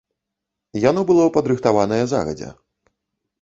Яно 0.89 1.01
было 1.09 1.27
падрыхтаванае 1.35 2.01
загадзя. 2.15 2.51